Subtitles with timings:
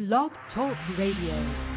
[0.00, 1.69] Blog Talk Radio.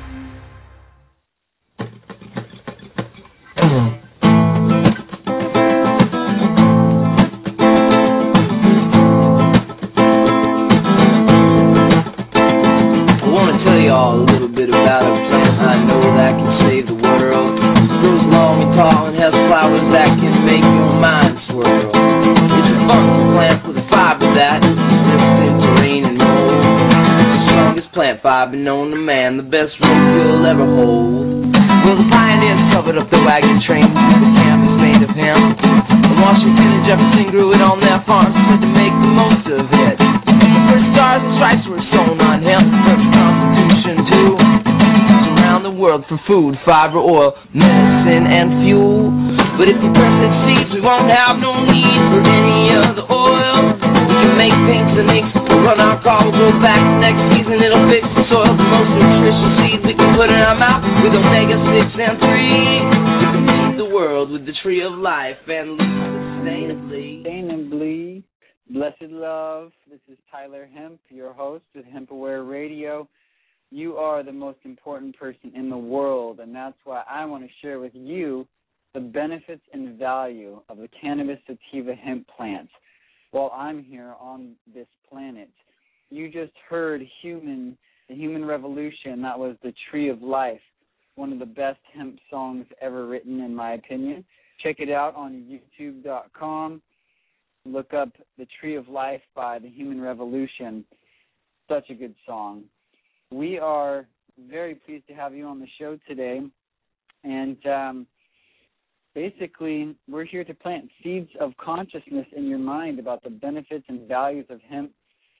[30.58, 31.50] You'll hold.
[31.84, 35.38] Well, the pioneers covered up the wagon train with canvas made of him.
[36.24, 39.96] Washington and Jefferson grew it on their farms, tried to make the most of it.
[40.00, 44.32] The first stars and stripes were sewn on him, first Constitution too.
[45.44, 49.12] Around the world for food, fiber, oil, medicine, and fuel.
[49.60, 53.76] But if you press its seeds, we won't have no need for any other oil.
[54.08, 55.36] We can make paints and inks,
[55.68, 58.83] run our car, we'll go back next season, it'll fix the soil.
[61.04, 62.28] With omega 6 and 3.
[63.20, 67.26] We can feed the world with the tree of life and live sustainably.
[67.26, 68.24] Sustainably.
[68.70, 69.74] Blessed love.
[69.92, 73.10] This is Tyler Hemp, your host with Hemp Aware Radio.
[73.70, 77.50] You are the most important person in the world, and that's why I want to
[77.62, 78.48] share with you
[78.94, 82.70] the benefits and value of the cannabis sativa hemp plant
[83.32, 85.50] while I'm here on this planet.
[86.10, 87.78] You just heard human
[88.10, 90.60] the human revolution, that was the tree of life,
[91.16, 94.26] one of the best hemp songs ever written in my opinion.
[94.62, 96.82] Check it out on youtube.com
[97.66, 100.84] look up The Tree of Life by The Human Revolution.
[101.70, 102.64] Such a good song.
[103.32, 104.06] We are
[104.50, 106.42] very pleased to have you on the show today.
[107.24, 108.08] And um,
[109.16, 114.08] basically, we're here to plant seeds of consciousness in your mind about the benefits and
[114.08, 114.92] values of hemp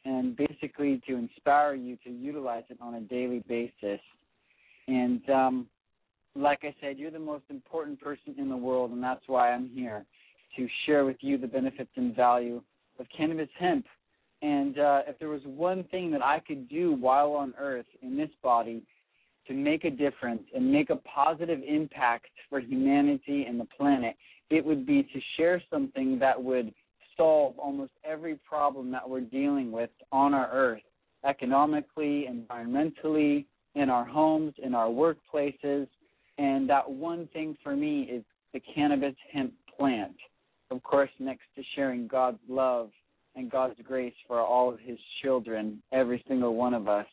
[0.06, 4.00] and basically to inspire you to utilize it on a daily basis.
[4.88, 5.68] And um,
[6.36, 9.70] like I said, you're the most important person in the world, and that's why I'm
[9.70, 10.06] here
[10.58, 12.62] to share with you the benefits and value
[13.00, 13.86] of cannabis hemp.
[14.42, 18.18] And uh, if there was one thing that I could do while on earth in
[18.18, 18.84] this body
[19.48, 24.16] to make a difference and make a positive impact for humanity and the planet,
[24.50, 26.74] it would be to share something that would
[27.16, 30.82] solve almost every problem that we're dealing with on our earth
[31.26, 33.46] economically, environmentally,
[33.76, 35.88] in our homes, in our workplaces.
[36.38, 38.24] And that one thing for me is
[38.54, 40.16] the cannabis hemp plant
[40.74, 42.90] of course, next to sharing God's love
[43.36, 47.06] and God's grace for all of His children, every single one of us.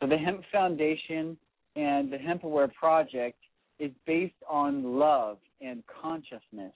[0.00, 1.36] So, the Hemp Foundation
[1.76, 3.38] and the Hemp Aware Project
[3.78, 6.74] is based on love and consciousness,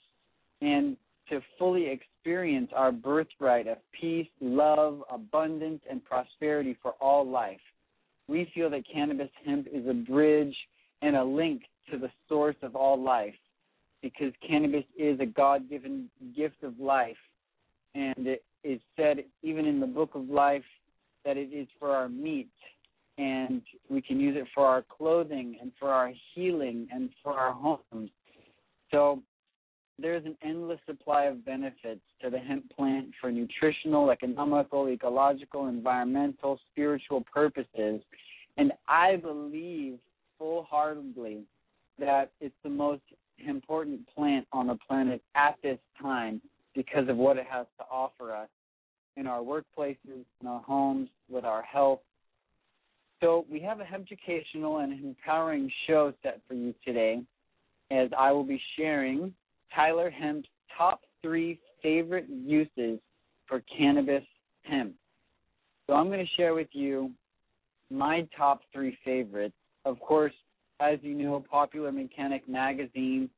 [0.63, 0.97] and
[1.29, 7.61] to fully experience our birthright of peace, love, abundance, and prosperity for all life.
[8.29, 10.55] We feel that cannabis hemp is a bridge
[11.03, 13.35] and a link to the source of all life
[14.03, 17.17] because cannabis is a God given gift of life.
[17.95, 20.65] And it is said, even in the book of life,
[21.25, 22.51] that it is for our meat.
[23.17, 27.53] And we can use it for our clothing and for our healing and for our
[27.53, 28.11] homes.
[28.93, 29.23] So
[30.01, 36.59] there's an endless supply of benefits to the hemp plant for nutritional, economical, ecological, environmental,
[36.71, 38.01] spiritual purposes.
[38.57, 39.99] And I believe
[40.39, 41.43] full heartedly
[41.99, 43.03] that it's the most
[43.45, 46.41] important plant on the planet at this time
[46.75, 48.49] because of what it has to offer us
[49.17, 52.01] in our workplaces, in our homes, with our health.
[53.21, 57.23] So we have an educational and empowering show set for you today
[57.91, 59.35] as I will be sharing
[59.75, 62.99] Tyler Hemp's top three favorite uses
[63.47, 64.25] for cannabis
[64.63, 64.95] hemp.
[65.87, 67.11] So I'm going to share with you
[67.91, 69.55] my top three favorites.
[69.85, 70.35] Of course,
[70.81, 73.31] as you know, Popular Mechanic magazine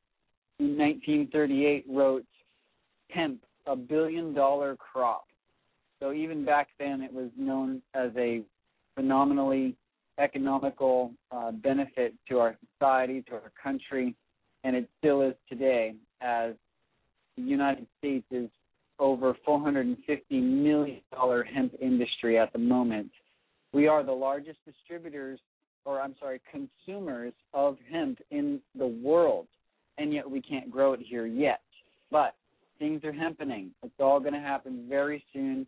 [0.59, 2.25] in 1938 wrote
[3.09, 5.25] hemp, a billion dollar crop.
[5.99, 8.41] So even back then, it was known as a
[8.95, 9.75] phenomenally
[10.19, 14.15] economical uh, benefit to our society, to our country,
[14.63, 16.53] and it still is today, as
[17.37, 18.49] the United States is
[18.99, 23.09] over 450 million dollar hemp industry at the moment.
[23.73, 25.39] We are the largest distributors,
[25.85, 29.47] or I'm sorry, consumers of hemp in the world
[29.97, 31.61] and yet we can't grow it here yet.
[32.09, 32.35] But
[32.79, 33.71] things are happening.
[33.83, 35.67] It's all going to happen very soon.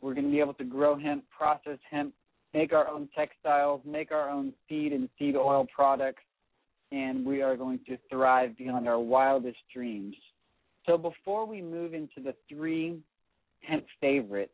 [0.00, 2.14] We're going to be able to grow hemp, process hemp,
[2.52, 6.22] make our own textiles, make our own seed and seed oil products,
[6.94, 10.14] and we are going to thrive beyond our wildest dreams.
[10.86, 13.00] So before we move into the three
[13.62, 14.52] hemp favorites,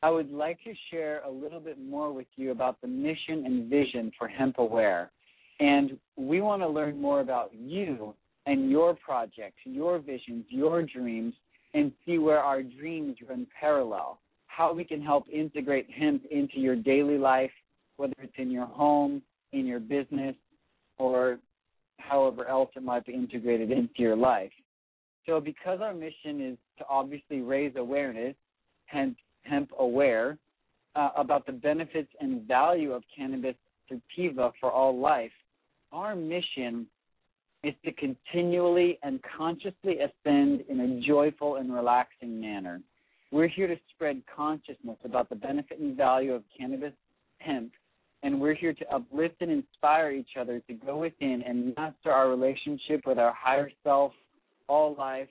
[0.00, 3.68] I would like to share a little bit more with you about the mission and
[3.68, 5.10] vision for Hemp Aware.
[5.58, 8.14] And we want to learn more about you
[8.46, 11.34] and your projects, your visions, your dreams,
[11.74, 14.20] and see where our dreams run parallel.
[14.46, 17.52] How we can help integrate hemp into your daily life,
[17.96, 20.34] whether it's in your home, in your business,
[20.98, 21.38] or
[22.12, 24.52] however else it might be integrated into your life.
[25.26, 28.34] So, because our mission is to obviously raise awareness,
[28.86, 30.36] hence hemp aware,
[30.94, 33.54] uh, about the benefits and value of cannabis
[33.88, 35.32] sativa for all life,
[35.90, 36.86] our mission
[37.64, 42.80] is to continually and consciously ascend in a joyful and relaxing manner.
[43.30, 46.92] We're here to spread consciousness about the benefit and value of cannabis
[47.38, 47.72] hemp,
[48.22, 52.28] and we're here to uplift and inspire each other to go within and master our
[52.28, 54.12] relationship with our higher self,
[54.68, 55.28] all life,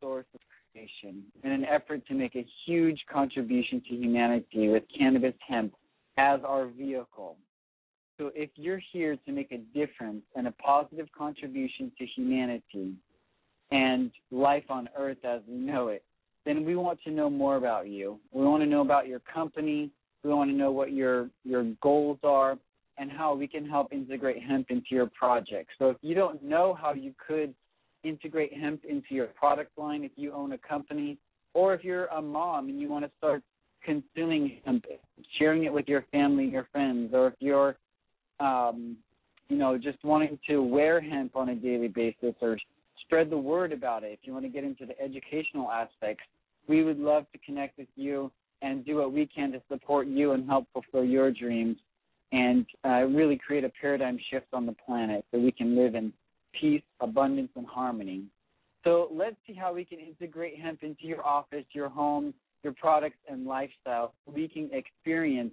[0.00, 0.40] source of
[0.72, 5.74] creation, in an effort to make a huge contribution to humanity with cannabis hemp
[6.16, 7.36] as our vehicle.
[8.18, 12.94] So if you're here to make a difference and a positive contribution to humanity
[13.70, 16.02] and life on earth as we know it,
[16.44, 18.18] then we want to know more about you.
[18.32, 19.90] We want to know about your company.
[20.22, 22.58] We want to know what your your goals are
[22.98, 25.70] and how we can help integrate hemp into your project.
[25.78, 27.54] So if you don't know how you could
[28.04, 31.18] integrate hemp into your product line if you own a company
[31.54, 33.42] or if you're a mom and you want to start
[33.82, 34.84] consuming hemp,
[35.38, 37.76] sharing it with your family, your friends, or if you're
[38.38, 38.96] um,
[39.48, 42.56] you know, just wanting to wear hemp on a daily basis or
[43.02, 46.22] spread the word about it, if you want to get into the educational aspects,
[46.68, 48.30] we would love to connect with you
[48.62, 51.76] and do what we can to support you and help fulfill your dreams
[52.32, 56.12] and uh, really create a paradigm shift on the planet so we can live in
[56.58, 58.24] peace, abundance, and harmony.
[58.84, 63.18] So let's see how we can integrate hemp into your office, your home, your products,
[63.28, 65.52] and lifestyle so we can experience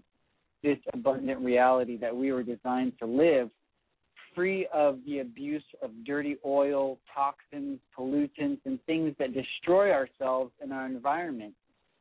[0.64, 3.50] this abundant reality that we were designed to live
[4.38, 10.72] free of the abuse of dirty oil, toxins, pollutants, and things that destroy ourselves and
[10.72, 11.54] our environment.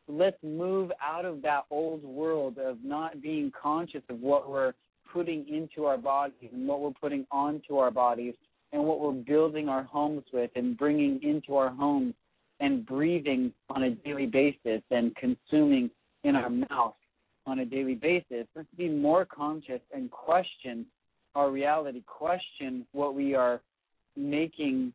[0.08, 4.72] Let's move out of that old world of not being conscious of what we're
[5.12, 8.34] putting into our bodies and what we're putting onto our bodies
[8.72, 12.14] and what we're building our homes with and bringing into our homes
[12.60, 15.90] and breathing on a daily basis and consuming
[16.24, 16.94] in our mouth
[17.46, 18.46] on a daily basis.
[18.54, 20.86] Let's be more conscious and question
[21.34, 23.60] our reality, question what we are
[24.16, 24.92] making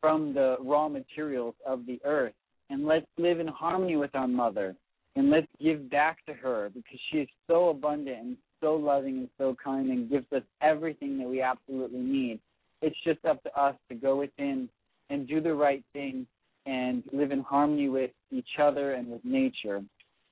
[0.00, 2.34] from the raw materials of the earth.
[2.70, 4.74] And let's live in harmony with our mother.
[5.16, 9.28] And let's give back to her because she is so abundant and so loving and
[9.38, 12.40] so kind and gives us everything that we absolutely need.
[12.82, 14.68] It's just up to us to go within
[15.10, 16.26] and do the right thing
[16.66, 19.82] and live in harmony with each other and with nature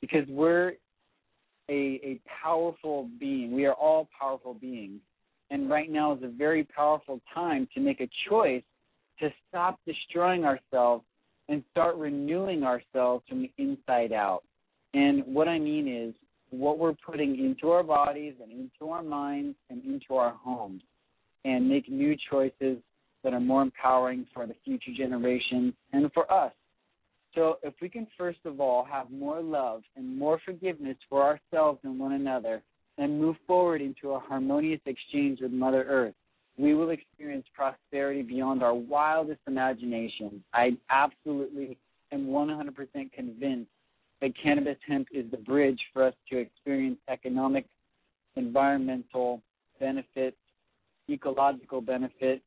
[0.01, 0.73] because we're
[1.69, 3.53] a, a powerful being.
[3.53, 5.01] We are all powerful beings.
[5.51, 8.63] And right now is a very powerful time to make a choice
[9.21, 11.05] to stop destroying ourselves
[11.53, 14.43] and start renewing ourselves from the inside out.
[14.95, 16.15] And what I mean is
[16.49, 20.81] what we're putting into our bodies and into our minds and into our homes
[21.45, 22.79] and make new choices
[23.23, 26.53] that are more empowering for the future generations and for us.
[27.35, 31.81] So, if we can first of all have more love and more forgiveness for ourselves
[31.83, 32.63] and one another,
[32.99, 36.15] and move forward into a harmonious exchange with Mother Earth,
[36.63, 40.45] we will experience prosperity beyond our wildest imagination.
[40.55, 41.77] I absolutely
[42.13, 43.71] am 100% convinced
[44.21, 47.67] that cannabis hemp is the bridge for us to experience economic,
[48.37, 49.43] environmental
[49.81, 50.37] benefits,
[51.11, 52.45] ecological benefits.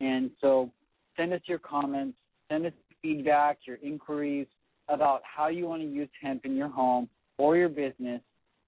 [0.00, 0.72] And so,
[1.16, 2.18] send us your comments,
[2.50, 4.48] send us feedback, your inquiries
[4.88, 8.20] about how you want to use hemp in your home or your business,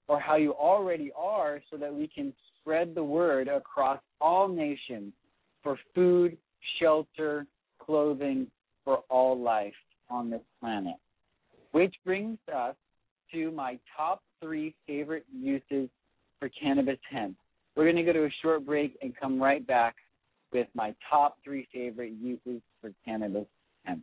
[0.07, 5.13] or how you already are, so that we can spread the word across all nations
[5.63, 6.37] for food,
[6.81, 7.47] shelter,
[7.79, 8.47] clothing
[8.85, 9.75] for all life
[10.09, 10.97] on this planet.
[11.73, 12.75] Which brings us
[13.33, 15.89] to my top three favorite uses
[16.39, 17.37] for cannabis hemp.
[17.77, 19.97] We're going to go to a short break and come right back
[20.53, 23.47] with my top three favorite uses for cannabis
[23.85, 24.03] hemp.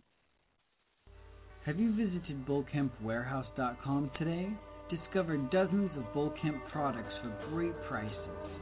[1.65, 4.49] Have you visited bulkhempwarehouse.com today?
[4.89, 8.56] Discover dozens of bulk hemp products for great prices.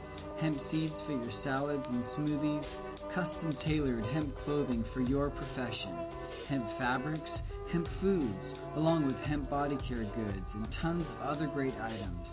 [0.46, 2.64] Hemp seeds for your salads and smoothies,
[3.12, 6.06] custom tailored hemp clothing for your profession,
[6.48, 7.28] hemp fabrics,
[7.72, 8.38] hemp foods,
[8.76, 12.24] along with hemp body care goods and tons of other great items.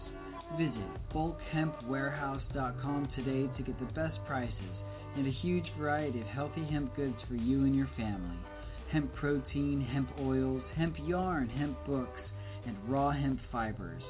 [0.59, 4.75] Visit bulkhempwarehouse.com today to get the best prices
[5.17, 8.37] and a huge variety of healthy hemp goods for you and your family
[8.91, 12.21] hemp protein, hemp oils, hemp yarn, hemp books,
[12.67, 14.03] and raw hemp fibers.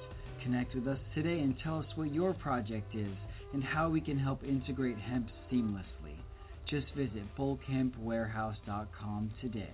[0.43, 3.15] Connect with us today and tell us what your project is
[3.53, 6.17] and how we can help integrate hemp seamlessly.
[6.69, 9.69] Just visit bulkhempwarehouse.com today.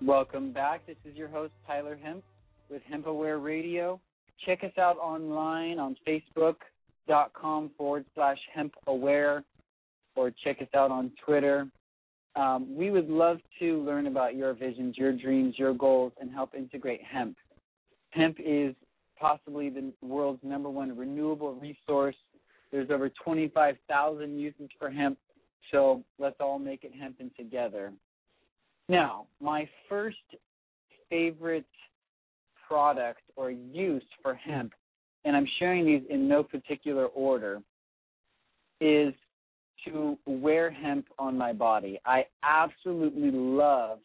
[0.00, 0.86] Welcome back.
[0.86, 2.22] This is your host, Tyler Hemp,
[2.70, 4.00] with HempAware Radio.
[4.46, 9.42] Check us out online on Facebook.com forward slash HempAware
[10.14, 11.66] or check us out on Twitter.
[12.36, 16.54] Um, we would love to learn about your visions, your dreams, your goals, and help
[16.54, 17.36] integrate hemp.
[18.10, 18.74] Hemp is
[19.18, 22.16] possibly the world's number one renewable resource.
[22.72, 25.18] There's over 25,000 uses for hemp,
[25.70, 27.92] so let's all make it hemp together.
[28.88, 30.16] Now, my first
[31.08, 31.66] favorite
[32.66, 34.72] product or use for hemp,
[35.24, 37.60] and I'm sharing these in no particular order,
[38.80, 39.12] is
[39.84, 42.00] to wear hemp on my body.
[42.04, 43.98] I absolutely love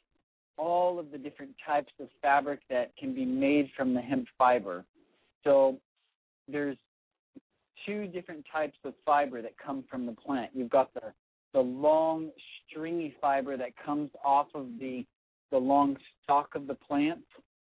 [0.57, 4.85] all of the different types of fabric that can be made from the hemp fiber.
[5.43, 5.77] So
[6.47, 6.77] there's
[7.85, 10.51] two different types of fiber that come from the plant.
[10.53, 11.13] You've got the
[11.53, 12.31] the long
[12.67, 15.05] stringy fiber that comes off of the
[15.51, 17.23] the long stalk of the plant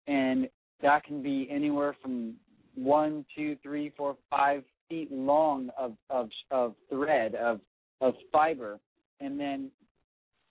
[0.07, 0.49] and
[0.83, 2.35] that can be anywhere from
[2.75, 7.61] one, two, three, four, five feet long of of, of thread of
[8.01, 8.79] of fiber,
[9.21, 9.71] and then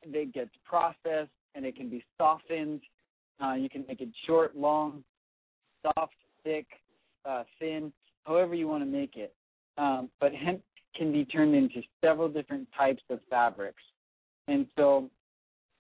[0.04, 2.80] it gets processed and it can be softened.
[3.44, 5.04] Uh, you can make it short, long,
[5.82, 6.68] soft, thick,
[7.26, 7.92] uh, thin,
[8.26, 9.34] however you want to make it.
[9.78, 10.62] Um, but hemp
[10.96, 13.82] can be turned into several different types of fabrics.
[14.48, 15.10] And so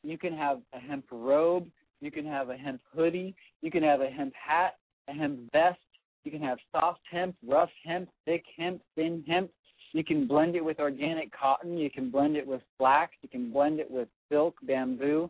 [0.03, 1.67] you can have a hemp robe,
[2.01, 5.79] you can have a hemp hoodie, you can have a hemp hat, a hemp vest,
[6.23, 9.49] you can have soft hemp, rough hemp, thick hemp, thin hemp.
[9.93, 13.51] You can blend it with organic cotton, you can blend it with flax, you can
[13.51, 15.29] blend it with silk, bamboo,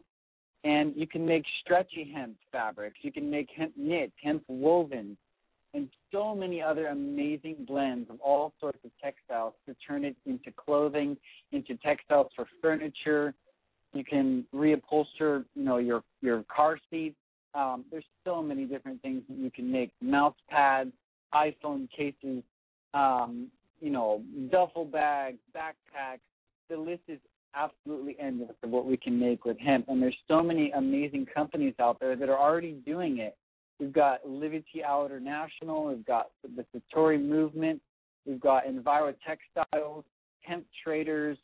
[0.67, 2.97] and you can make stretchy hemp fabrics.
[3.01, 5.15] You can make hemp knit, hemp woven,
[5.73, 10.51] and so many other amazing blends of all sorts of textiles to turn it into
[10.51, 11.15] clothing,
[11.53, 13.33] into textiles for furniture.
[13.93, 17.15] You can reupholster, you know, your your car seats.
[17.55, 20.91] Um, there's so many different things that you can make: mouse pads,
[21.33, 22.43] iPhone cases,
[22.93, 23.47] um,
[23.79, 24.21] you know,
[24.51, 26.19] duffel bags, backpacks.
[26.69, 27.19] The list is
[27.57, 31.73] absolutely endless of what we can make with hemp, and there's so many amazing companies
[31.79, 33.35] out there that are already doing it.
[33.79, 35.85] We've got Liberty Outer National.
[35.85, 37.81] We've got the Satori Movement.
[38.25, 40.03] We've got Enviro Textiles,
[40.41, 41.37] Hemp Traders,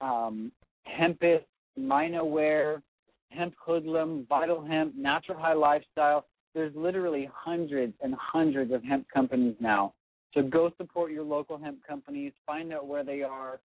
[0.00, 0.50] um,
[0.84, 1.44] Hempest,
[1.78, 2.82] Minoware,
[3.30, 6.26] Hemp Hoodlamb, Vital Hemp, Natural High Lifestyle.
[6.54, 9.92] There's literally hundreds and hundreds of hemp companies now.
[10.32, 12.32] So go support your local hemp companies.
[12.46, 13.60] Find out where they are.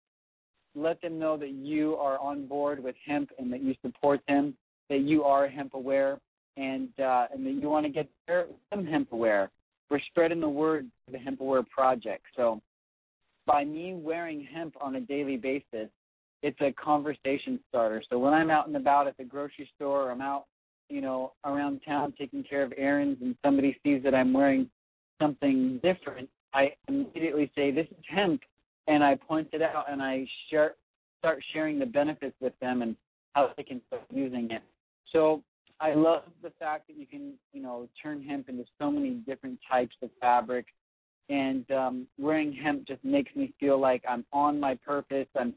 [0.79, 4.55] Let them know that you are on board with hemp and that you support them.
[4.89, 6.19] That you are hemp aware
[6.57, 9.51] and uh, and that you want to get them hemp aware.
[9.91, 12.25] We're spreading the word to the hemp aware project.
[12.37, 12.61] So
[13.47, 15.89] by me wearing hemp on a daily basis,
[16.43, 18.03] it's a conversation starter.
[18.11, 20.45] So when I'm out and about at the grocery store, or I'm out,
[20.89, 24.69] you know, around town taking care of errands, and somebody sees that I'm wearing
[25.21, 28.43] something different, I immediately say, "This is hemp,"
[28.89, 30.75] and I point it out and I share,
[31.21, 32.97] start sharing the benefits with them and
[33.35, 34.63] how they can start using it.
[35.13, 35.43] So
[35.81, 39.61] I love the fact that you can, you know, turn hemp into so many different
[39.71, 40.67] types of fabric.
[41.31, 45.29] And um, wearing hemp just makes me feel like I'm on my purpose.
[45.39, 45.55] I'm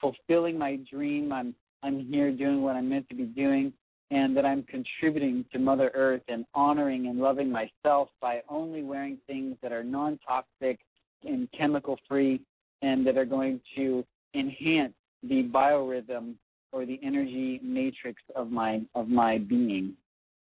[0.00, 1.32] fulfilling my dream.
[1.32, 1.54] I'm
[1.84, 3.72] I'm here doing what I'm meant to be doing,
[4.10, 9.18] and that I'm contributing to Mother Earth and honoring and loving myself by only wearing
[9.26, 10.80] things that are non-toxic
[11.24, 12.40] and chemical-free,
[12.84, 16.34] and that are going to enhance the biorhythm
[16.72, 19.94] or the energy matrix of my of my being.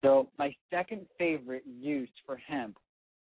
[0.02, 2.76] So my second favorite use for hemp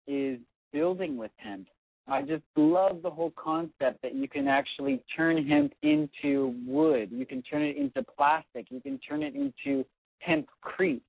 [0.06, 0.38] is
[0.72, 1.68] building with hemp.
[2.08, 7.10] I just love the whole concept that you can actually turn hemp into wood.
[7.12, 8.66] You can turn it into plastic.
[8.70, 9.84] You can turn it into
[10.26, 11.00] hempcrete,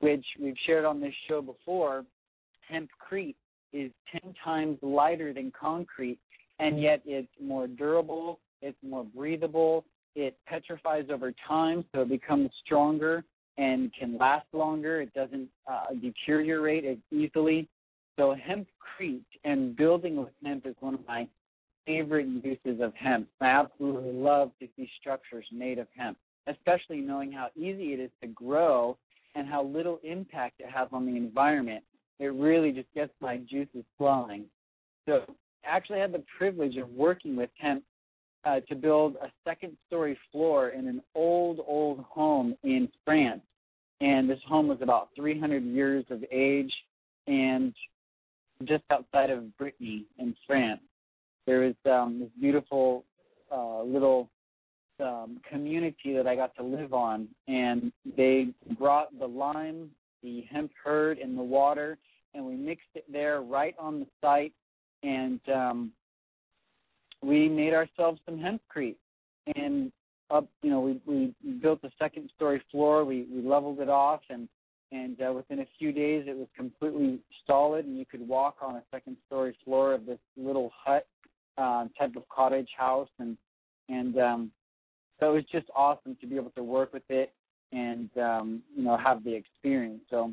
[0.00, 2.04] which we've shared on this show before.
[2.72, 3.36] Hempcrete
[3.72, 6.18] is 10 times lighter than concrete,
[6.62, 12.50] and yet it's more durable, it's more breathable, it petrifies over time, so it becomes
[12.64, 13.24] stronger
[13.58, 15.00] and can last longer.
[15.00, 17.68] It doesn't uh, deteriorate as easily.
[18.16, 21.26] So hempcrete and building with hemp is one of my
[21.84, 23.26] favorite uses of hemp.
[23.40, 26.16] I absolutely love to see structures made of hemp,
[26.46, 28.96] especially knowing how easy it is to grow
[29.34, 31.82] and how little impact it has on the environment.
[32.20, 34.44] It really just gets my juices flowing.
[35.08, 35.24] So
[35.64, 37.82] actually had the privilege of working with hemp
[38.44, 43.42] uh, to build a second story floor in an old, old home in France.
[44.00, 46.72] and this home was about 300 years of age,
[47.28, 47.72] and
[48.64, 50.80] just outside of Brittany in France,
[51.46, 53.04] there was um, this beautiful
[53.50, 54.28] uh, little
[55.00, 59.90] um, community that I got to live on, and they brought the lime,
[60.22, 61.98] the hemp hurd, and the water,
[62.34, 64.52] and we mixed it there right on the site,
[65.02, 65.92] and um,
[67.22, 68.96] we made ourselves some hempcrete.
[69.56, 69.90] And
[70.30, 73.04] up, you know, we we built a second story floor.
[73.04, 74.48] We we leveled it off, and
[74.90, 78.76] and uh, within a few days, it was completely solid, and you could walk on
[78.76, 81.06] a second story floor of this little hut
[81.58, 83.36] uh, type of cottage house, and
[83.88, 84.50] and um,
[85.20, 87.32] so it was just awesome to be able to work with it
[87.72, 90.00] and um, you know have the experience.
[90.10, 90.32] So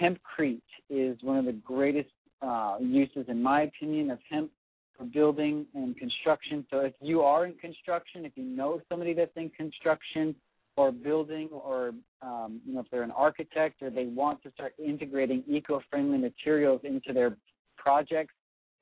[0.00, 0.60] hempcrete
[0.90, 2.10] is one of the greatest
[2.42, 4.50] uh, uses, in my opinion, of hemp
[4.96, 6.64] for building and construction.
[6.70, 10.34] So if you are in construction, if you know somebody that's in construction
[10.76, 14.72] or building, or um, you know if they're an architect or they want to start
[14.82, 17.36] integrating eco-friendly materials into their
[17.76, 18.32] projects,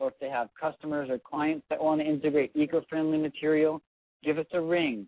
[0.00, 3.80] or if they have customers or clients that want to integrate eco-friendly material,
[4.24, 5.06] give us a ring,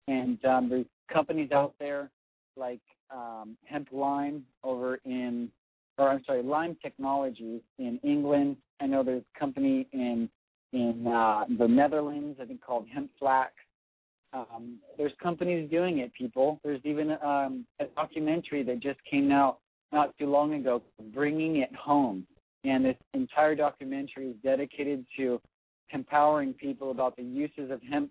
[0.09, 2.11] And um, there's companies out there
[2.57, 5.51] like um, Hemp Lime over in,
[5.99, 8.57] or I'm sorry, Lime Technologies in England.
[8.81, 10.29] I know there's a company in
[10.73, 13.53] in uh, the Netherlands, I think called Hemp Flax.
[14.33, 16.61] Um, there's companies doing it, people.
[16.63, 19.61] There's even um, a documentary that just came out
[19.93, 20.83] not too long ago,
[21.15, 22.27] Bringing It Home.
[22.65, 25.41] And this entire documentary is dedicated to
[25.91, 28.11] empowering people about the uses of hemp,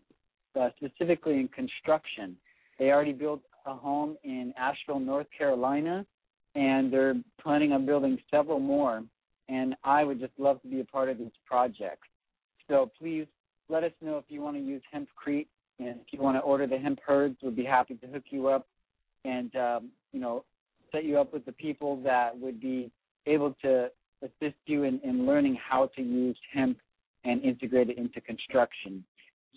[0.59, 2.37] uh, specifically in construction.
[2.79, 6.05] They already built a home in Asheville, North Carolina,
[6.55, 9.03] and they're planning on building several more.
[9.47, 12.07] And I would just love to be a part of these projects.
[12.67, 13.27] So please
[13.69, 15.47] let us know if you want to use hempcrete,
[15.79, 18.47] and if you want to order the hemp hurds, we'd be happy to hook you
[18.47, 18.67] up
[19.25, 20.43] and um, you know
[20.91, 22.91] set you up with the people that would be
[23.25, 23.89] able to
[24.21, 26.77] assist you in, in learning how to use hemp
[27.25, 29.03] and integrate it into construction.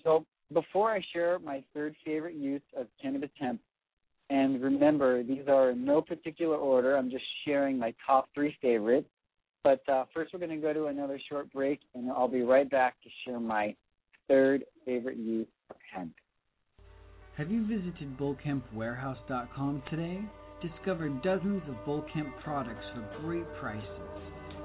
[0.03, 3.61] So before I share my third favorite use of cannabis hemp,
[4.31, 6.97] and remember, these are in no particular order.
[6.97, 9.09] I'm just sharing my top three favorites.
[9.64, 12.71] But uh, first, we're going to go to another short break, and I'll be right
[12.71, 13.75] back to share my
[14.29, 16.14] third favorite use of hemp.
[17.37, 20.21] Have you visited bulkhempwarehouse.com today?
[20.61, 23.85] Discover dozens of bulk hemp products for great prices.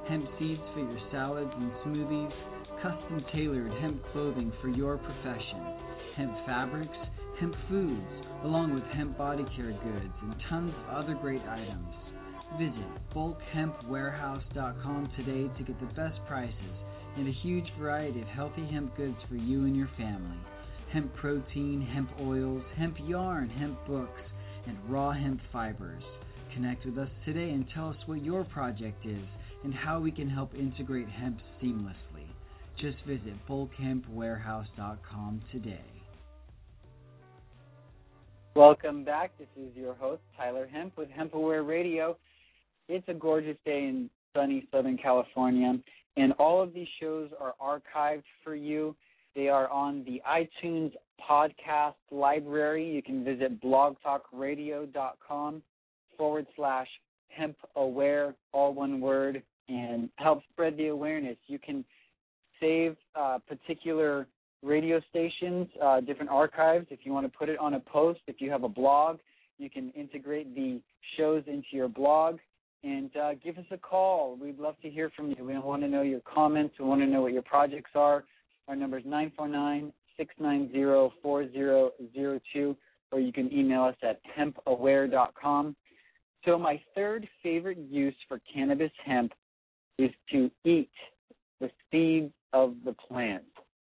[0.09, 2.33] Hemp seeds for your salads and smoothies,
[2.81, 5.77] custom tailored hemp clothing for your profession,
[6.17, 6.97] hemp fabrics,
[7.39, 8.01] hemp foods,
[8.43, 11.93] along with hemp body care goods and tons of other great items.
[12.59, 16.75] Visit bulkhempwarehouse.com today to get the best prices
[17.17, 20.37] and a huge variety of healthy hemp goods for you and your family.
[20.91, 24.21] Hemp protein, hemp oils, hemp yarn, hemp books,
[24.67, 26.03] and raw hemp fibers.
[26.53, 29.25] Connect with us today and tell us what your project is
[29.63, 32.27] and how we can help integrate hemp seamlessly.
[32.79, 35.92] Just visit bulkhempwarehouse.com today.
[38.55, 39.31] Welcome back.
[39.39, 42.15] This is your host, Tyler Hemp with HempAware Radio.
[42.87, 45.79] It's a gorgeous day in sunny Southern California,
[46.17, 48.95] and all of these shows are archived for you.
[49.35, 50.91] They are on the iTunes
[51.27, 52.87] podcast library.
[52.87, 55.63] You can visit blogtalkradio.com
[56.15, 56.87] forward slash
[57.29, 61.37] hemp aware, all one word, and help spread the awareness.
[61.47, 61.83] You can
[62.59, 64.27] save uh, particular
[64.63, 66.87] radio stations, uh, different archives.
[66.89, 69.19] If you want to put it on a post, if you have a blog,
[69.57, 70.81] you can integrate the
[71.17, 72.39] shows into your blog
[72.83, 74.37] and uh, give us a call.
[74.41, 75.45] We'd love to hear from you.
[75.45, 76.75] We want to know your comments.
[76.79, 78.23] We want to know what your projects are.
[78.67, 82.77] Our number is 949 690 4002,
[83.11, 85.75] or you can email us at hempaware.com.
[86.45, 89.31] So, my third favorite use for cannabis hemp
[89.97, 90.89] is to eat
[91.61, 93.43] the seeds of the plant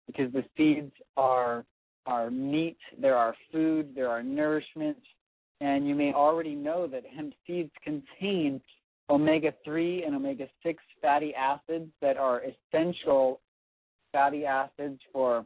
[0.07, 1.65] because the seeds are
[2.05, 4.97] are meat, there are food, there are nourishment,
[5.59, 8.61] and you may already know that hemp seeds contain
[9.09, 13.39] omega 3 and omega 6 fatty acids that are essential
[14.11, 15.45] fatty acids for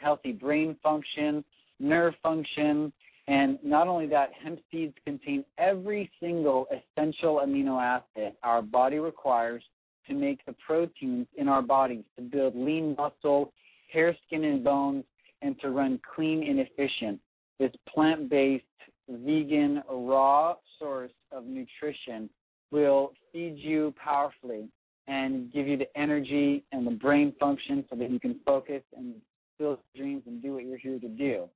[0.00, 1.44] healthy brain function,
[1.78, 2.92] nerve function,
[3.28, 9.62] And not only that, hemp seeds contain every single essential amino acid our body requires
[10.08, 13.52] to make the proteins in our bodies to build lean muscle,
[13.92, 15.04] hair, skin, and bones,
[15.42, 17.20] and to run clean and efficient.
[17.58, 18.64] This plant based,
[19.08, 22.30] vegan, raw source of nutrition
[22.70, 24.68] will feed you powerfully
[25.08, 29.14] and give you the energy and the brain function so that you can focus and
[29.58, 31.48] fulfill dreams and do what you're here to do.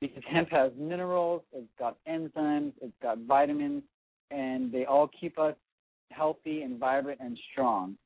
[0.00, 3.82] Because hemp has minerals, it's got enzymes, it's got vitamins,
[4.30, 5.54] and they all keep us
[6.10, 7.96] healthy and vibrant and strong.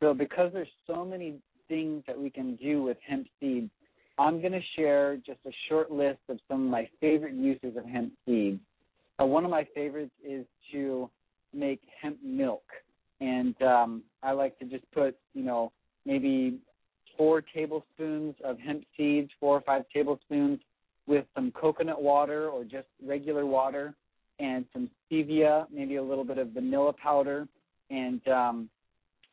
[0.00, 1.34] So because there's so many
[1.72, 3.70] things that we can do with hemp seeds,
[4.18, 7.86] I'm going to share just a short list of some of my favorite uses of
[7.86, 8.60] hemp seeds.
[9.18, 11.08] Uh, one of my favorites is to
[11.54, 12.64] make hemp milk,
[13.22, 15.72] and um, I like to just put, you know,
[16.04, 16.58] maybe
[17.16, 20.60] four tablespoons of hemp seeds, four or five tablespoons,
[21.06, 23.94] with some coconut water or just regular water,
[24.38, 27.48] and some stevia, maybe a little bit of vanilla powder,
[27.88, 28.68] and um,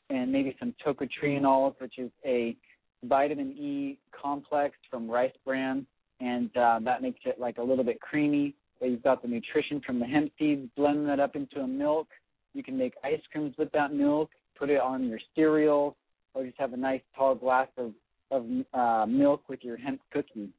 [0.10, 2.56] and maybe some tocotrienols, which is a
[3.04, 5.86] vitamin E complex from Rice Bran,
[6.20, 8.56] and uh, that makes it like a little bit creamy.
[8.80, 12.08] But you've got the nutrition from the hemp seeds, blend that up into a milk.
[12.54, 15.96] You can make ice creams with that milk, put it on your cereal,
[16.34, 17.94] or just have a nice tall glass of
[18.32, 20.50] of uh, milk with your hemp cookie.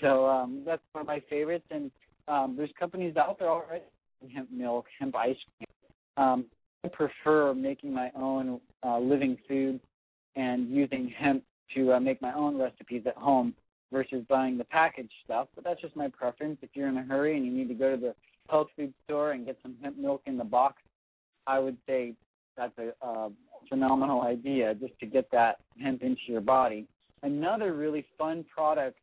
[0.00, 1.66] So um, that's one of my favorites.
[1.70, 1.90] And
[2.28, 3.84] um, there's companies out there already
[4.34, 5.66] hemp milk, hemp ice cream.
[6.16, 6.44] Um,
[6.84, 9.80] I prefer making my own uh, living food
[10.36, 13.54] and using hemp to uh, make my own recipes at home
[13.92, 15.48] versus buying the packaged stuff.
[15.54, 16.58] But that's just my preference.
[16.62, 18.14] If you're in a hurry and you need to go to the
[18.48, 20.76] health food store and get some hemp milk in the box,
[21.46, 22.14] I would say
[22.56, 23.28] that's a uh,
[23.68, 26.86] phenomenal idea just to get that hemp into your body.
[27.22, 28.98] Another really fun product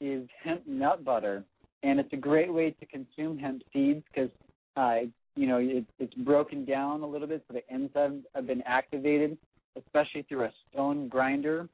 [0.00, 1.44] is hemp nut butter,
[1.82, 4.30] and it's a great way to consume hemp seeds because
[4.76, 5.06] uh,
[5.36, 9.36] you know it, it's broken down a little bit, so the enzymes have been activated,
[9.76, 11.68] especially through a stone grinder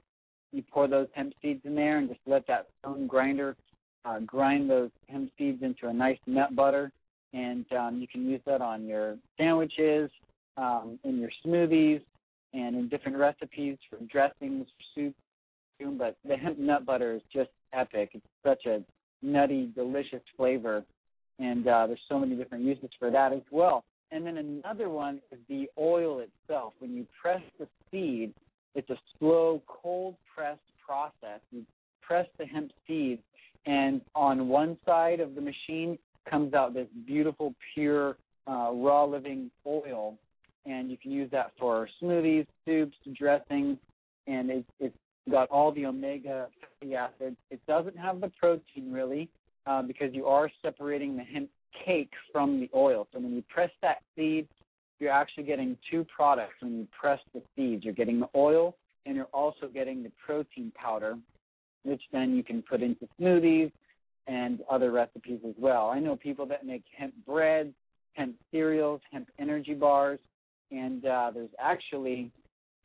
[0.53, 3.57] you pour those hemp seeds in there and just let that stone grinder
[4.05, 6.91] uh, grind those hemp seeds into a nice nut butter.
[7.35, 10.11] And um, you can use that on your sandwiches,
[10.57, 12.01] um, in your smoothies,
[12.55, 15.15] and in different recipes for dressings, for soup.
[15.99, 18.11] But the hemp nut butter is just epic.
[18.15, 18.83] It's such a
[19.21, 20.85] nutty, delicious flavor,
[21.39, 23.85] and uh, there's so many different uses for that as well.
[24.11, 26.73] And then another one is the oil itself.
[26.79, 28.33] When you press the seed,
[28.75, 31.41] it's a slow, cold pressed process.
[31.51, 31.65] You
[32.01, 33.21] press the hemp seeds,
[33.67, 35.99] and on one side of the machine
[36.29, 40.17] comes out this beautiful, pure, uh, raw living oil,
[40.65, 43.77] and you can use that for smoothies, soups, dressings,
[44.27, 44.97] and it, it's
[45.31, 46.49] got all the omega
[46.81, 47.37] fatty acids.
[47.51, 49.29] It doesn't have the protein really,
[49.67, 51.51] uh, because you are separating the hemp
[51.85, 53.07] cake from the oil.
[53.13, 54.49] So when you press that seed,
[54.99, 57.85] you're actually getting two products when you press the seeds.
[57.85, 61.17] You're getting the oil and you're also getting the protein powder,
[61.85, 63.71] which then you can put into smoothies
[64.27, 65.89] and other recipes as well.
[65.89, 67.73] I know people that make hemp bread,
[68.15, 70.19] hemp cereals, hemp energy bars,
[70.71, 72.31] and uh, there's actually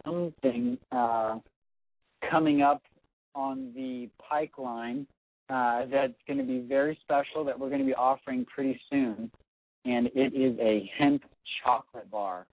[0.05, 1.39] something uh,
[2.29, 2.81] coming up
[3.35, 5.05] on the pipeline
[5.53, 9.29] uh, that's going to be very special that we're going to be offering pretty soon
[9.85, 11.23] and it is a hemp
[11.63, 12.45] chocolate bar.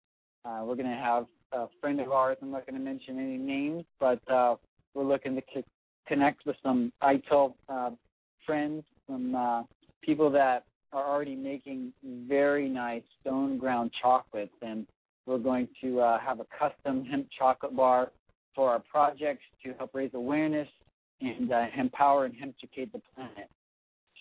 [0.45, 2.37] Uh, we're going to have a friend of ours.
[2.43, 4.57] I'm not going to mention any names, but uh,
[4.95, 5.65] we're looking to c-
[6.07, 7.91] connect with some ITIL uh,
[8.47, 9.63] friends, some uh,
[10.03, 14.87] people that are already making very nice stone ground chocolates, and
[15.27, 18.11] we're going to uh, have a custom hemp chocolate bar
[18.55, 20.69] for our projects to help raise awareness
[21.21, 23.51] and uh, empower and educate the planet.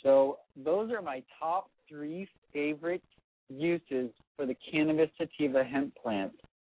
[0.04, 3.04] So those are my top three favorite
[3.50, 6.34] uses for the cannabis sativa hemp plant.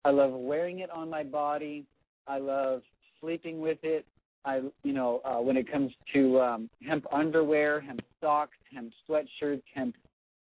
[0.04, 1.84] I love wearing it on my body.
[2.26, 2.82] I love
[3.20, 4.06] sleeping with it.
[4.44, 9.62] I, you know, uh, when it comes to um, hemp underwear, hemp socks, hemp sweatshirts,
[9.74, 9.94] hemp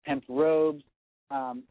[0.05, 0.85] hemp robes,
[1.31, 1.65] um,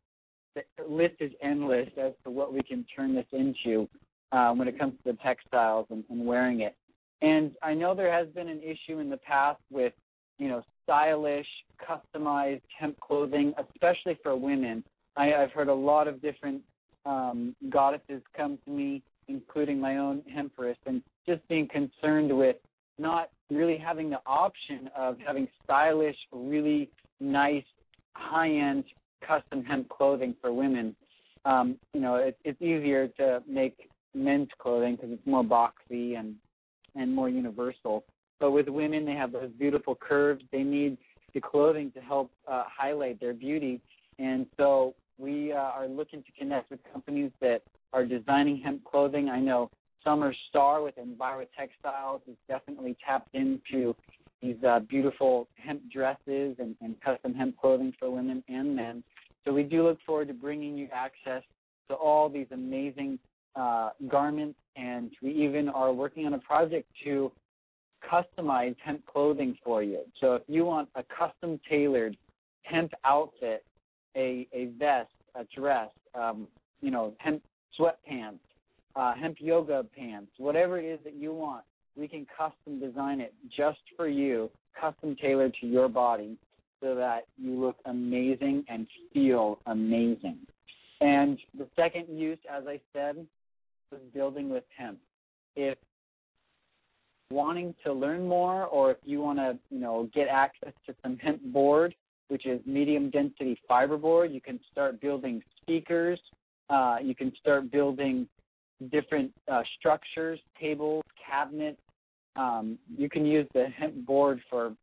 [0.56, 3.88] the list is endless as to what we can turn this into
[4.32, 6.76] uh, when it comes to the textiles and, and wearing it.
[7.22, 9.94] And I know there has been an issue in the past with,
[10.38, 11.48] you know, stylish,
[11.88, 14.84] customized hemp clothing, especially for women.
[15.18, 16.62] I, I've heard a lot of different
[17.06, 22.56] um, goddesses come to me, including my own hempress, and just being concerned with
[22.98, 27.64] not really having the option of having stylish, really nice,
[28.14, 28.84] high-end
[29.26, 30.96] custom hemp clothing for women.
[31.46, 36.36] Um, you know, it, it's easier to make men's clothing because it's more boxy and
[37.00, 38.04] and more universal.
[38.40, 40.44] But with women, they have those beautiful curves.
[40.52, 40.98] They need
[41.34, 43.82] the clothing to help uh, highlight their beauty.
[44.18, 47.62] And so we uh, are looking to connect with companies that
[47.94, 49.30] are designing hemp clothing.
[49.30, 49.70] I know
[50.04, 53.96] Summer Star with Enviro Textiles is definitely tapped into
[54.42, 59.04] these uh, beautiful hemp dresses and, and custom hemp clothing for women and men.
[59.44, 61.44] So we do look forward to bringing you access
[61.90, 63.20] to all these amazing
[63.56, 67.32] uh, garments, and we even are working on a project to
[68.12, 70.02] customize hemp clothing for you.
[70.22, 72.15] So if you want a custom tailored
[72.63, 73.65] hemp outfit,
[74.15, 76.48] a a vest, a dress, um,
[76.82, 77.44] you know, hemp
[77.78, 78.39] sweatpants,
[78.96, 81.63] uh, hemp yoga pants, whatever it is that you want,
[81.96, 86.38] we can custom design it just for you, custom tailored to your body,
[86.82, 90.38] so that you look amazing and feel amazing.
[91.02, 93.26] And the second use, as I said,
[94.13, 94.99] building with hemp.
[95.56, 95.78] If
[97.32, 101.17] wanting to learn more or if you want to, you know, get access to some
[101.17, 101.93] hemp board,
[102.30, 106.19] which is medium density fiberboard, you can start building speakers.
[106.69, 108.28] Uh, you can start building
[108.91, 111.82] different uh, structures, tables, cabinets.
[112.36, 114.73] Um, you can use the hemp board for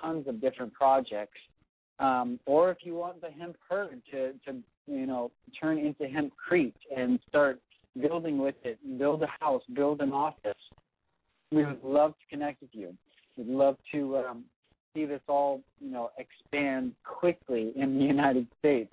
[0.00, 1.38] tons of different projects.
[1.98, 6.72] Um, or if you want the hemp hurd to, to, you know, turn into hempcrete
[6.96, 7.60] and start
[7.98, 10.58] building with it, build a house, build an office,
[11.50, 12.94] we would love to connect with you.
[13.36, 14.44] We'd love to um,
[14.94, 18.92] see this all, you know, expand quickly in the United States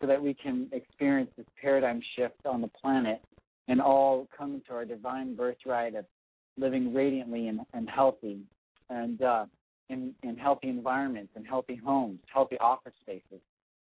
[0.00, 3.22] so that we can experience this paradigm shift on the planet
[3.68, 6.04] and all come to our divine birthright of
[6.58, 8.38] living radiantly and, and healthy
[8.90, 9.46] and uh,
[9.88, 13.40] in, in healthy environments and healthy homes, healthy office spaces.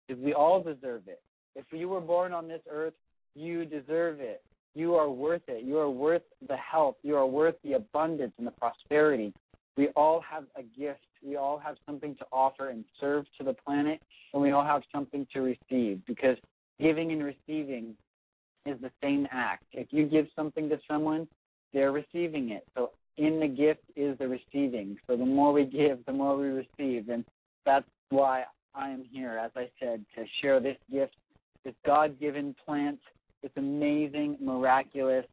[0.06, 1.22] Because we all deserve it.
[1.56, 2.94] If you were born on this earth,
[3.34, 4.42] you deserve it.
[4.74, 5.64] You are worth it.
[5.64, 6.96] You are worth the health.
[7.02, 9.32] You are worth the abundance and the prosperity.
[9.76, 11.00] We all have a gift.
[11.22, 14.00] We all have something to offer and serve to the planet,
[14.32, 16.36] and we all have something to receive because
[16.80, 17.94] giving and receiving
[18.66, 19.64] is the same act.
[19.72, 21.26] If you give something to someone,
[21.72, 22.66] they're receiving it.
[22.76, 24.96] So in the gift is the receiving.
[25.06, 27.08] So the more we give, the more we receive.
[27.08, 27.24] And
[27.66, 31.14] that's why I am here, as I said, to share this gift,
[31.64, 32.98] this God given plant
[33.42, 35.26] this amazing, miraculous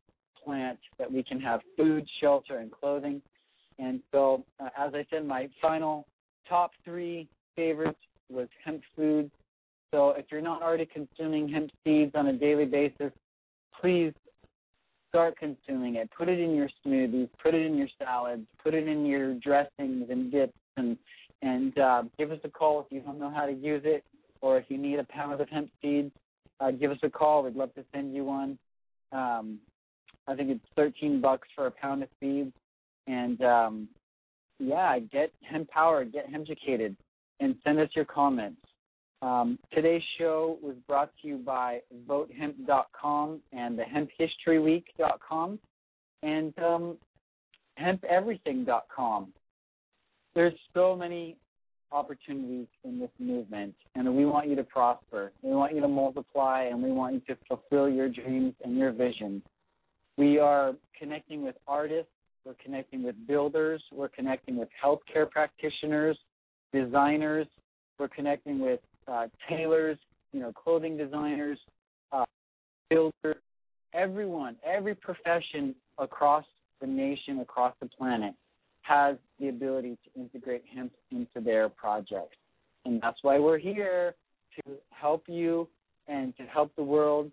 [0.43, 3.21] plant that we can have food, shelter, and clothing.
[3.79, 6.07] And so, uh, as I said, my final
[6.47, 9.29] top three favorites was hemp food.
[9.93, 13.11] So, if you're not already consuming hemp seeds on a daily basis,
[13.79, 14.13] please
[15.09, 16.09] start consuming it.
[16.17, 20.09] Put it in your smoothies, put it in your salads, put it in your dressings
[20.09, 20.97] and dips, and
[21.43, 24.03] and uh, give us a call if you don't know how to use it,
[24.41, 26.11] or if you need a pound of hemp seeds
[26.59, 27.43] uh, give us a call.
[27.43, 28.57] We'd love to send you one.
[29.11, 29.59] Um,
[30.27, 32.53] I think it's 13 bucks for a pound of seeds.
[33.07, 33.87] And um,
[34.59, 36.95] yeah, get hemp power, get hemp educated,
[37.39, 38.61] and send us your comments.
[39.21, 45.59] Um, today's show was brought to you by VoteHemp.com and the HempHistoryWeek.com
[46.23, 46.97] and um,
[47.79, 49.33] HempEverything.com.
[50.35, 51.37] There's so many
[51.91, 55.31] opportunities in this movement, and we want you to prosper.
[55.41, 58.91] We want you to multiply, and we want you to fulfill your dreams and your
[58.91, 59.41] visions.
[60.17, 62.11] We are connecting with artists,
[62.45, 66.17] we're connecting with builders, we're connecting with healthcare practitioners,
[66.73, 67.47] designers,
[67.99, 69.97] we're connecting with uh, tailors,
[70.31, 71.59] you know, clothing designers,
[72.11, 72.25] uh,
[72.89, 73.35] builders,
[73.93, 76.45] everyone, every profession across
[76.81, 78.33] the nation, across the planet
[78.87, 82.37] has the ability to integrate hemp into their projects.
[82.85, 84.15] And that's why we're here
[84.55, 85.67] to help you
[86.07, 87.31] and to help the world.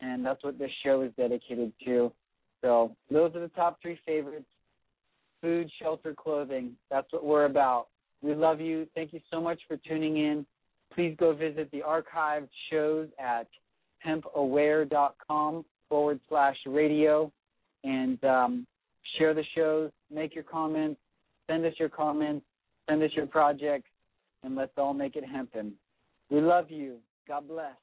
[0.00, 2.12] And that's what this show is dedicated to.
[2.62, 4.46] So those are the top three favorites
[5.42, 6.72] food, shelter, clothing.
[6.90, 7.88] That's what we're about.
[8.22, 8.86] We love you.
[8.94, 10.46] Thank you so much for tuning in.
[10.94, 13.46] Please go visit the archived shows at
[14.04, 17.30] hempaware.com forward slash radio
[17.84, 18.66] and um,
[19.18, 21.00] share the shows, make your comments,
[21.48, 22.44] send us your comments,
[22.88, 23.88] send us your projects,
[24.42, 25.72] and let's all make it happen.
[26.30, 26.98] We love you.
[27.26, 27.74] God bless.